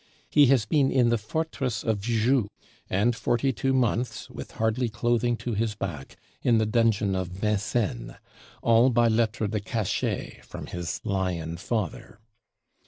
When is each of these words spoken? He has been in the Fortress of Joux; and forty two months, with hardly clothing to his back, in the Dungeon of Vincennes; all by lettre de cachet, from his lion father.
He 0.31 0.47
has 0.47 0.65
been 0.65 0.89
in 0.89 1.09
the 1.09 1.17
Fortress 1.19 1.83
of 1.83 2.01
Joux; 2.01 2.47
and 2.89 3.15
forty 3.15 3.53
two 3.53 3.71
months, 3.71 4.31
with 4.31 4.53
hardly 4.53 4.89
clothing 4.89 5.37
to 5.37 5.53
his 5.53 5.75
back, 5.75 6.15
in 6.41 6.57
the 6.57 6.65
Dungeon 6.65 7.13
of 7.15 7.27
Vincennes; 7.27 8.15
all 8.63 8.89
by 8.89 9.07
lettre 9.07 9.47
de 9.47 9.59
cachet, 9.59 10.41
from 10.43 10.65
his 10.65 11.01
lion 11.03 11.55
father. 11.55 12.17